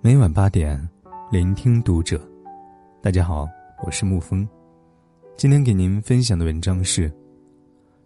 [0.00, 0.88] 每晚八点，
[1.30, 2.20] 聆听读者。
[3.00, 3.48] 大家好，
[3.84, 4.48] 我是沐风。
[5.36, 7.12] 今天给您分享的文章是：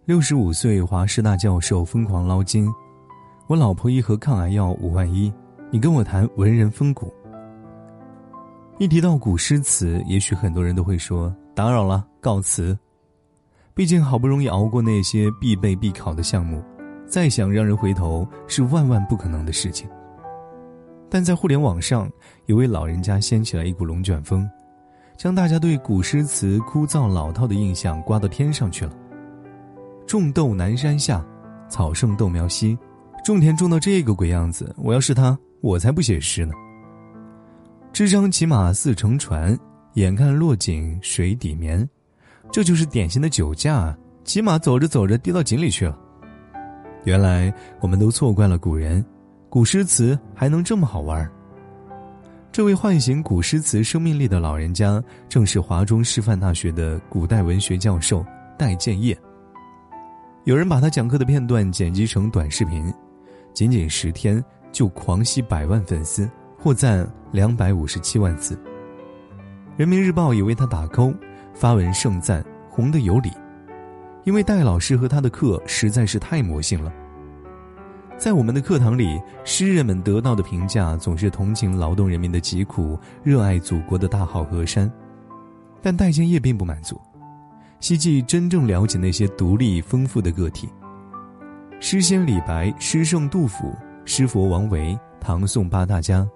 [0.05, 2.71] 六十五岁华师大教授疯狂捞金，
[3.47, 5.33] 我老婆一盒抗癌药五万一，
[5.71, 7.11] 你跟我谈文人风骨。
[8.77, 12.77] 一提到古诗词，也许很多人都会说打扰了，告辞。
[13.73, 16.63] 毕竟好不容易熬过那些必备必考的项目，
[17.07, 19.89] 再想让人回头是万万不可能的事情。
[21.09, 22.09] 但在互联网上，
[22.47, 24.49] 有位老人家掀起了一股龙卷风，
[25.17, 28.91] 将大家对古诗词枯燥老套的印象刮到天上去了。
[30.05, 31.25] 种豆南山下，
[31.69, 32.77] 草盛豆苗稀，
[33.23, 36.53] 种田种到这个鬼样子，我要是他，我才不写诗呢。
[37.93, 39.57] 支张骑马似乘船，
[39.93, 41.87] 眼看落井水底眠，
[42.51, 43.95] 这就是典型的酒驾。
[44.25, 45.97] 骑马走着走着跌到井里去了。
[47.05, 49.03] 原来我们都错怪了古人。
[49.49, 51.27] 古诗词还能这么好玩？
[52.51, 58.25] 这位唤醒古诗词生命力的老人家，正是华中师范大学的古代文学教授
[58.57, 59.17] 戴建业。
[60.43, 62.93] 有人把他讲课的片段剪辑成短视频，
[63.53, 68.59] 仅仅十天就狂吸百万粉丝，获赞两百五十七万字。
[69.77, 71.15] 人民日报也为他打 call，
[71.53, 73.29] 发文盛赞，红得有理。
[74.25, 76.91] 因为戴老师和他的课实在是太魔性了。
[78.17, 84.91] 在我们的课堂里，诗人们得到的评价总是同情劳动人民的疾苦，热爱祖国的大好河山。
[85.81, 86.99] 但戴建业并不满足，
[87.79, 90.67] 希冀真正了解那些独立丰富的个体。
[91.79, 93.75] 诗仙李白、诗圣杜甫、
[94.05, 96.27] 诗佛王维、唐宋八大家，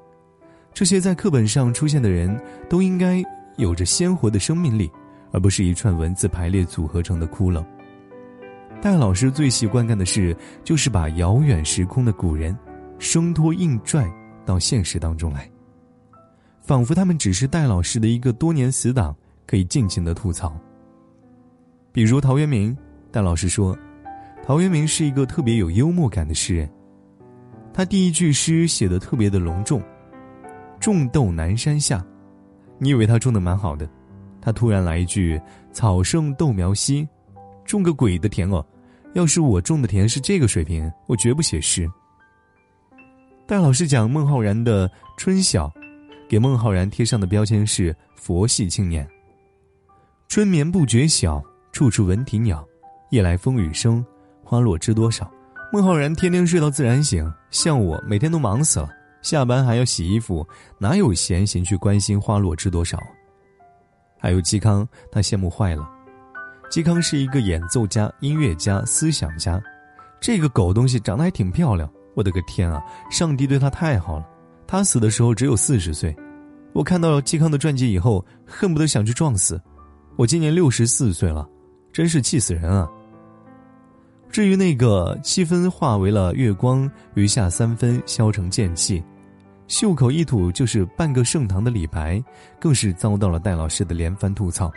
[0.74, 3.24] 这些在课本上出现的人，都应该
[3.56, 4.92] 有着鲜活的生命力，
[5.31, 7.66] 而不是一串文字排列组合成的窟窿。
[8.81, 12.58] 戴老师最习惯干的事，就是把遥远时空的古人，
[12.97, 14.09] 生拖硬拽
[14.45, 15.49] 到现实当中来，
[16.61, 19.13] 仿佛他们只是戴老师的一个多年死党，
[19.45, 20.57] 可以尽情的吐槽。
[21.91, 22.75] 比如陶渊明，
[23.12, 23.78] 戴老师说，
[24.45, 26.69] 陶渊明是一个特别有幽默感的诗人。
[27.73, 29.84] 他第一句诗写的特别的隆重
[30.79, 32.03] ，“种豆南山下”，
[32.79, 33.89] 你以为他种的蛮好的，
[34.39, 35.39] 他突然来一句
[35.73, 37.06] “草盛豆苗稀”。
[37.69, 38.66] 种个鬼的田哦！
[39.13, 41.88] 要是我种的田是这个水平，我绝不写诗。
[43.46, 45.68] 戴老师讲孟浩然的《春晓》，
[46.28, 49.07] 给孟浩然贴上的标签是佛系青年。
[50.28, 51.40] 春眠不觉晓，
[51.72, 52.68] 处处闻啼鸟。
[53.12, 54.03] 夜来风雨声，
[54.44, 55.31] 花落知多少。
[55.72, 58.90] 孟浩然天天睡到自然醒，像我每天都忙死了，
[59.22, 60.44] 下班还要洗衣服，
[60.80, 63.00] 哪有闲心去关心花落知多少？
[64.18, 65.88] 还有嵇康，他羡慕坏了。
[66.69, 69.59] 嵇康是一个演奏家、音乐家、思想家，
[70.22, 71.90] 这个狗东西长得还挺漂亮。
[72.16, 72.84] 我的个天啊！
[73.09, 74.28] 上帝对他太好了。
[74.68, 76.16] 他死的时候只有四十岁，
[76.74, 79.59] 我看到嵇康的传记以后，恨不得想去撞死。
[80.16, 81.47] 我今年六十四岁了，
[81.91, 82.88] 真是气死人啊！
[84.30, 89.03] 至于那个七分化为了月光，余下三分消成剑气，
[89.68, 92.24] 袖口一吐就是半个盛唐的李白，
[92.59, 94.72] 更是遭到了戴老师的连番吐槽。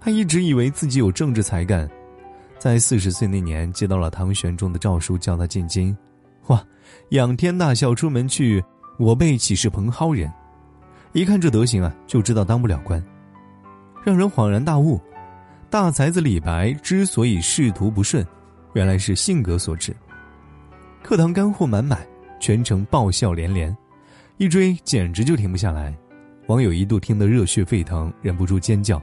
[0.00, 1.88] 他一直以为自己有政治才干，
[2.58, 5.94] 在四十岁那年接到了唐玄宗的诏书，叫他进京。
[6.46, 6.64] 哇，
[7.10, 8.64] 仰天大笑出门去，
[8.98, 10.32] 我辈岂是蓬蒿人？
[11.12, 13.04] 一看这德行啊，就知道当不了官，
[14.02, 14.98] 让人恍然大悟。
[15.68, 18.26] 大才子李白之所以仕途不顺，
[18.72, 19.94] 原来是性格所致。
[21.02, 22.00] 课堂干货满满，
[22.40, 23.76] 全程爆笑连连，
[24.38, 25.94] 一追简直就停不下来。
[26.46, 29.00] 网友一度听得热血沸腾，忍不住尖叫。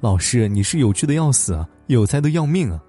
[0.00, 2.82] 老师，你是有趣的要死啊，有才的要命啊！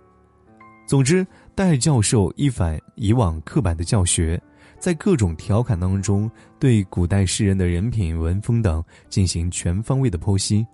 [0.86, 1.26] 总之，
[1.56, 4.42] 戴教授一反以往刻板的教学，
[4.78, 6.30] 在各种调侃当中，
[6.60, 10.68] 对古代诗人的人品、文风等进行全方位的剖析，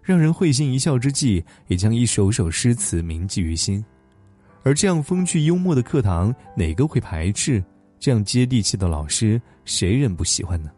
[0.00, 3.84] 让人会心一笑之际，也将一首首诗词铭记于心。
[4.62, 7.62] 而这样风趣幽默的课堂，哪个会排斥？
[7.98, 10.70] 这样接地气的老师，谁人不喜欢呢？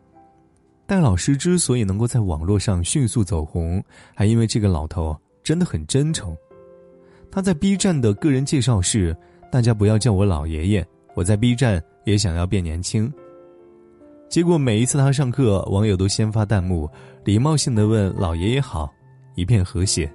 [0.92, 3.82] 戴老师之所以能够在网络上迅速走红，
[4.14, 6.36] 还因为这个老头真的很真诚。
[7.30, 9.16] 他在 B 站的个人介绍是
[9.50, 13.10] ：“大家不要叫我老爷爷，我在 B 站也想要变年轻。”
[14.28, 16.86] 结果每一次他上课，网友都先发弹幕，
[17.24, 18.92] 礼貌性的问“老爷爷好”，
[19.34, 20.12] 一片和谐。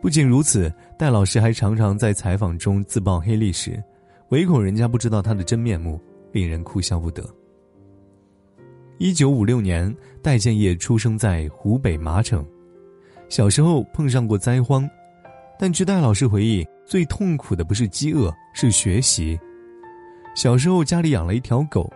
[0.00, 3.82] 不仅如此，戴老师还常常在采访中自曝黑历史，
[4.28, 7.28] 唯恐人家不知道他的真面目，令人哭笑不得。
[8.98, 12.44] 一九五六年，戴建业出生在湖北麻城。
[13.28, 14.88] 小时候碰上过灾荒，
[15.58, 19.38] 但据戴老师回忆，最痛苦的不是饥饿，是学习。
[20.34, 21.92] 小时候家里养了一条狗，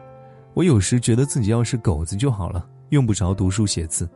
[0.52, 4.06] 我有时觉得自己要是狗子就好了，用不着读书写字。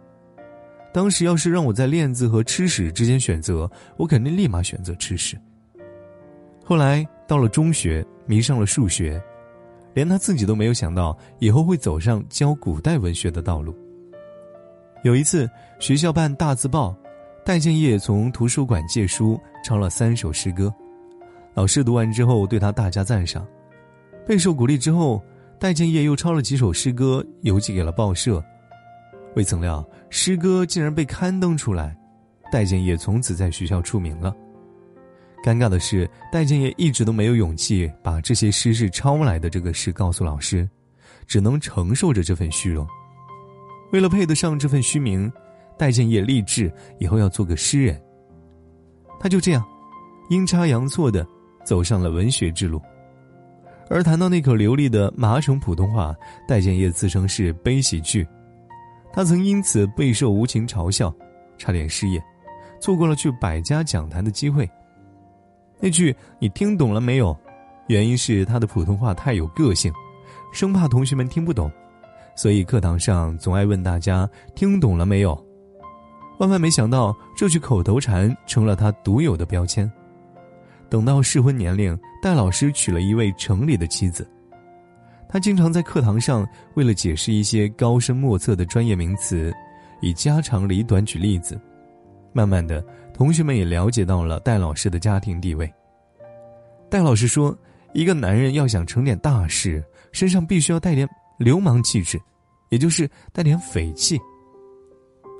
[0.93, 5.39] 当时要是让我在练字和吃屎之间选择，我肯定立马选择吃屎。
[6.63, 9.23] 后来到了中学，迷上了数学，
[9.95, 13.75] 连他自己都没有想到以后会走上教古代文学的道路。
[15.05, 15.49] 有一次
[15.79, 16.95] 学校办大字报，
[17.45, 20.75] 戴建业从图书馆借书抄了三首诗歌，
[21.55, 23.47] 老师读完之后对他大加赞赏。
[24.27, 25.23] 备受鼓励之后，
[25.59, 28.43] 戴建业又抄了几首诗歌邮寄给了报社，
[29.37, 31.97] 未曾料诗歌竟然被刊登出来，
[32.51, 34.35] 戴建业从此在学校出名了。
[35.45, 40.67] 尴尬的是，戴建业一直都没有勇气把这些诗是抄来的这个事告诉老师，
[41.27, 42.87] 只能承受着这份虚荣。
[43.93, 45.31] 为了配得上这份虚名，
[45.77, 48.01] 戴建业立志以后要做个诗人。
[49.21, 49.63] 他就这样，
[50.31, 51.27] 阴差阳错的
[51.63, 52.81] 走上了文学之路。
[53.91, 56.17] 而谈到那口流利的麻省普通话，
[56.49, 58.27] 戴建业自称是悲喜剧，
[59.13, 61.15] 他曾因此备受无情嘲笑，
[61.59, 62.19] 差点失业，
[62.81, 64.67] 错过了去百家讲坛的机会。
[65.85, 67.37] 那句“你听懂了没有？”
[67.89, 69.93] 原因是他的普通话太有个性，
[70.51, 71.71] 生怕同学们听不懂，
[72.35, 75.39] 所以课堂上总爱问大家听懂了没有。
[76.39, 79.93] 万万没想到，这句口头禅成了他独有的标签。
[80.89, 84.27] 等到适婚年龄，戴老师娶了一位城里的妻子。
[85.29, 89.53] 他经常在课堂上为了解释一些高深莫测的专业名词，
[90.01, 91.61] 以家长里短举例子。
[92.33, 92.83] 慢慢的，
[93.15, 95.73] 同学们也了解到了戴老师的家庭地位。
[96.91, 97.57] 戴老师说
[97.95, 101.09] ：“一个男人要想成点大事，身上必须要带点
[101.39, 102.21] 流氓气质，
[102.71, 104.21] 也就是带点匪气。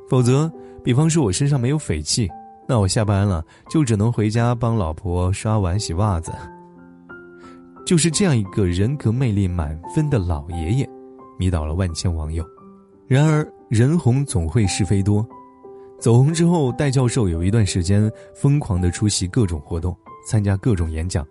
[0.09, 0.51] 否则，
[0.85, 2.31] 比方说我身上没有匪气，
[2.69, 6.33] 那我下班了就只能回家帮老婆刷碗洗袜子。”
[7.85, 10.89] 就是这样一个人格魅力满分的老爷爷，
[11.39, 12.43] 迷倒了万千网友。
[13.07, 15.27] 然而，人红总会是非多。
[15.99, 19.97] 走红之后，戴教授有一段时间疯狂的出席各种活动，
[20.27, 21.27] 参加各种演讲。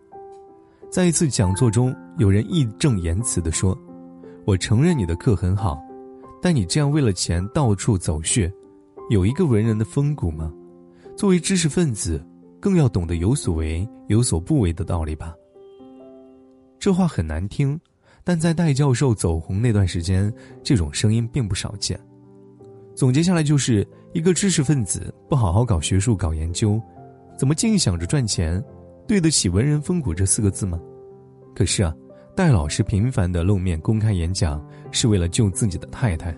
[0.89, 3.77] 在一次讲座中，有人义正言辞的说
[4.45, 5.79] ：“我承认你的课很好，
[6.41, 8.51] 但你这样为了钱到处走穴，
[9.11, 10.51] 有一个文人的风骨吗？
[11.15, 12.23] 作为知识分子，
[12.59, 15.35] 更要懂得有所为有所不为的道理吧。”
[16.79, 17.79] 这话很难听，
[18.23, 20.33] 但在戴教授走红那段时间，
[20.63, 21.99] 这种声音并不少见。
[22.95, 23.87] 总结下来就是。
[24.13, 26.79] 一个知识分子不好好搞学术、搞研究，
[27.35, 28.63] 怎么净想着赚钱？
[29.07, 30.79] 对得起“文人风骨”这四个字吗？
[31.55, 31.93] 可是啊，
[32.35, 36.33] 戴老师频繁的露面公开演讲，是为了救自己的太太。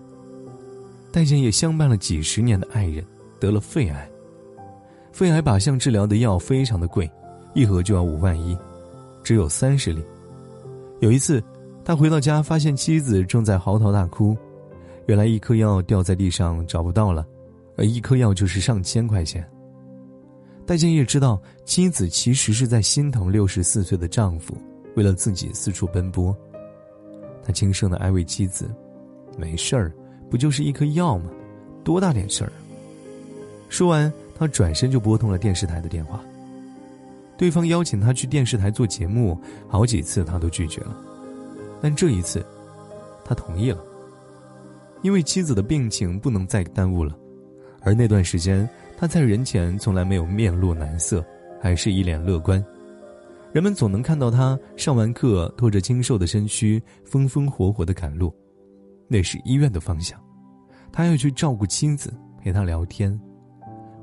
[1.11, 3.05] 戴建业相伴了几十年的爱人
[3.39, 4.09] 得了肺癌，
[5.11, 7.09] 肺癌靶向治疗的药非常的贵，
[7.53, 8.57] 一盒就要五万一，
[9.21, 10.01] 只有三十粒。
[11.01, 11.43] 有一次，
[11.83, 14.35] 他回到家发现妻子正在嚎啕大哭，
[15.07, 17.25] 原来一颗药掉在地上找不到了。
[17.77, 19.47] 而一颗药就是上千块钱。
[20.65, 24.57] 戴建业知道妻子其实是在心疼六十四岁的丈夫，
[24.95, 26.35] 为了自己四处奔波。
[27.43, 28.73] 他轻声的安慰妻子
[29.37, 29.93] ：“没事儿，
[30.29, 31.29] 不就是一颗药吗？
[31.83, 32.51] 多大点事儿？”
[33.69, 36.19] 说完，他转身就拨通了电视台的电话。
[37.37, 39.37] 对方邀请他去电视台做节目，
[39.67, 40.97] 好几次他都拒绝了，
[41.81, 42.43] 但这一次，
[43.23, 43.83] 他同意了，
[45.03, 47.15] 因为妻子的病情不能再耽误了。
[47.85, 51.23] 而那段时间，他在人前从来没有面露难色，
[51.61, 52.61] 还是一脸乐观。
[53.53, 58.33] 人们总能看到他上完课，拖着精瘦的身躯，风风火火的赶路。
[59.07, 60.19] 那是医院的方向，
[60.91, 62.11] 他要去照顾妻子，
[62.41, 63.17] 陪她聊天。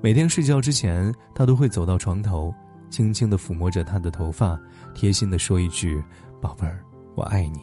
[0.01, 2.55] 每天睡觉之前，他都会走到床头，
[2.89, 4.59] 轻轻地抚摸着她的头发，
[4.95, 6.03] 贴心地说一句
[6.41, 6.85] ：“宝贝儿，
[7.17, 7.61] 我爱你。”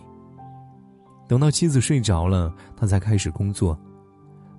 [1.30, 3.80] 等到妻子睡着了，他才开始工作。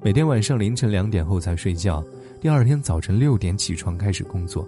[0.03, 2.03] 每天晚上凌晨两点后才睡觉，
[2.41, 4.67] 第二天早晨六点起床开始工作。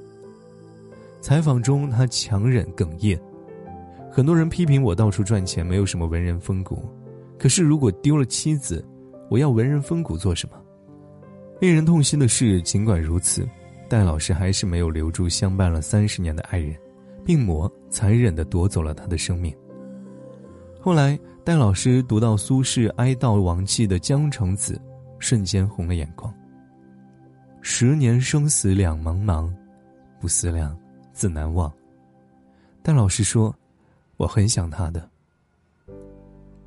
[1.23, 3.19] 采访中，他强忍哽咽。
[4.11, 6.85] 很多人批评我到处赚钱，没有什么文人风骨。
[7.39, 8.85] 可是如果丢了妻子，
[9.31, 10.57] 我要文人风骨做什么？
[11.61, 13.49] 令人痛心的是，尽管如此，
[13.89, 16.77] 戴老师还是没有留住相伴了三十年的爱人，
[17.25, 19.51] 病魔残忍地夺走了他的生命。
[20.79, 24.75] 后来，戴老师读到苏轼哀悼亡妻的《江城子》。
[25.23, 26.35] 瞬间红了眼眶。
[27.61, 29.49] 十年生死两茫茫，
[30.19, 30.76] 不思量，
[31.12, 31.73] 自难忘。
[32.83, 33.55] 但老实说，
[34.17, 35.09] 我很想他的。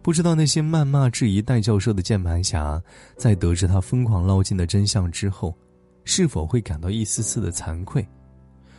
[0.02, 2.82] 不知道那些谩骂质疑戴教授的键盘侠，
[3.18, 5.54] 在得知他疯狂捞金的真相之后，
[6.06, 8.08] 是否会感到一丝丝的惭愧？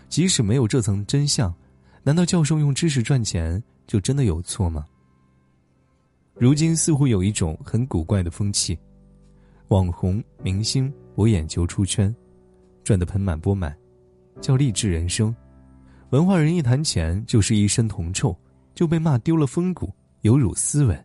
[0.08, 1.54] 即使没有这层真相，
[2.02, 4.86] 难道教授用知识赚钱就真的有错吗？
[6.34, 8.78] 如今似乎有一种很古怪的风气，
[9.68, 12.14] 网红明星博眼球出圈，
[12.84, 13.76] 赚得盆满钵满，
[14.40, 15.34] 叫励志人生；
[16.10, 18.36] 文化人一谈钱就是一身铜臭，
[18.76, 21.04] 就被骂丢了风骨，有辱斯文。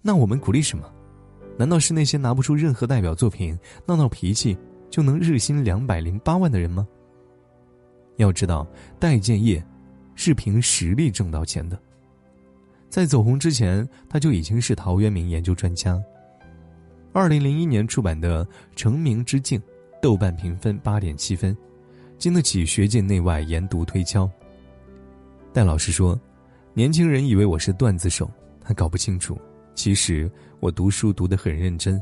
[0.00, 0.90] 那我们鼓励什么？
[1.58, 4.56] 难道是那些拿不出任何代表作品、闹闹脾气
[4.88, 6.88] 就能日薪两百零八万的人吗？
[8.16, 8.66] 要知道，
[8.98, 9.62] 代建业
[10.14, 11.78] 是凭实力挣到钱的。
[12.88, 16.02] 在走红之前，他就已经是陶渊明研究专家。
[17.12, 18.44] 二零零一年出版的
[18.76, 19.58] 《成名之境》，
[20.00, 21.56] 豆瓣评分八点七分，
[22.18, 24.30] 经得起学界内外研读推敲。
[25.52, 26.20] 戴老师说
[26.74, 29.36] ：“年轻人以为我是段子手，他搞不清楚，
[29.74, 32.00] 其实我读书读得很认真。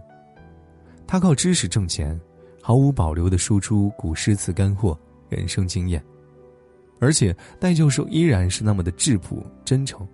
[1.07, 2.21] 他靠知识挣钱，
[2.61, 4.99] 毫无保留地输出古诗词干货、
[5.29, 6.05] 人生经验，
[6.99, 10.07] 而且戴教授依然是那么的质朴真诚。”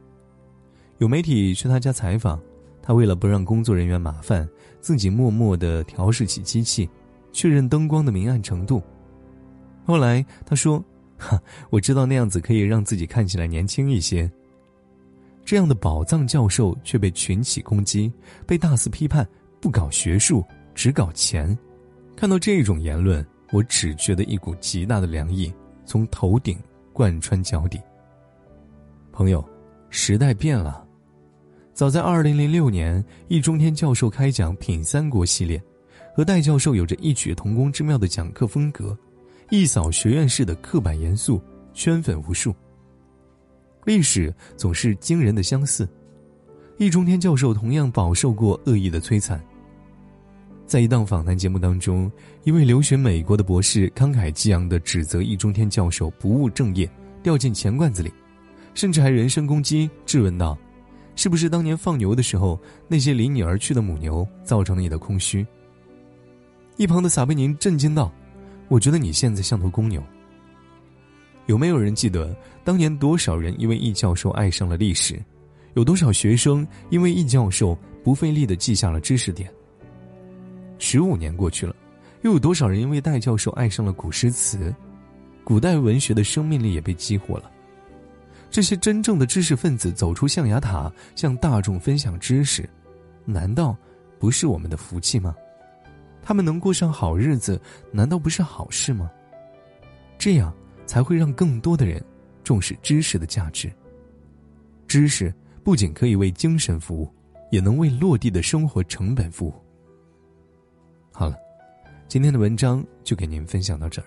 [0.99, 2.39] 有媒体去他家采访，
[2.81, 4.49] 他为了不让工作人员麻烦，
[4.83, 6.87] 自己默默地调试起机器，
[7.33, 8.83] 确认灯光的明暗程度。
[9.87, 10.85] 后来他说
[11.17, 14.31] ：“哈，我知道那样子可以让自己看起来年轻一些。”
[15.45, 18.12] 这样的宝藏教授却被群起攻击，
[18.47, 19.27] 被大肆批判，
[19.61, 21.57] 不搞学术，只搞钱。
[22.17, 25.53] 看到这种言论，我只觉得一股极大的凉意
[25.85, 26.59] 从头顶
[26.93, 27.81] 贯穿脚底。
[29.12, 29.45] 朋友，
[29.91, 30.82] 时代变了。
[31.75, 35.61] 早在二零零六年，易中天教授开讲《品三国》系列，
[36.14, 38.97] 和戴教授有着异曲同工之妙的讲课风格，
[39.49, 41.41] 一扫学院式的刻板严肃，
[41.73, 42.55] 圈粉无数。
[43.87, 45.88] 历史总是惊人的相似，
[46.76, 49.43] 易中天教授同样饱受过恶意的摧残。
[50.67, 52.11] 在一档访谈节目当中，
[52.45, 56.88] 一位留学美国的博士慷慨激昂地指责易中天教授不务正业，
[57.23, 58.12] 掉进钱罐子里，
[58.75, 60.57] 甚至还人身攻击，质问道。
[61.14, 65.47] 是不是当年放牛的时候，那些离你而去的母牛造成了你的空虚？
[66.76, 68.11] 一旁的撒贝宁震惊道
[68.69, 70.02] ：“我觉得你现在像头公牛。”
[71.47, 75.23] 有没有人记得当年多少人因为易教授爱上了历史？
[75.75, 79.52] 有多少学生因为易教授不费力的记下了知识点？
[80.78, 81.76] 十五年过去了，
[82.23, 84.75] 又有多少人因为戴教授爱上了古诗词？
[85.45, 87.51] 古代文学的生命力也被激活了。
[88.52, 92.68] 这些真正的知识分子走出象牙塔，向大众分享知识，
[93.25, 93.75] 难道
[94.18, 95.35] 不是我们的福气吗？
[96.23, 97.59] 他们能过上好日子，
[97.90, 99.11] 难道不是好事吗？
[100.18, 100.54] 这样
[100.85, 102.04] 才会让更多的人
[102.44, 103.73] 重视知识的价值。
[104.87, 107.11] 知识不仅可以为精神服务，
[107.50, 109.54] 也能为落地的生活成本服务。
[111.11, 111.37] 好了，
[112.06, 114.04] 今天的文章就给您分享到这儿。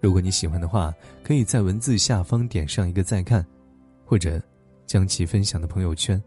[0.00, 0.90] 如果你喜欢的话，
[1.22, 3.46] 可以在文字下方点上一个再看。
[4.08, 4.42] 或者，
[4.86, 6.20] 将其分享的朋友圈。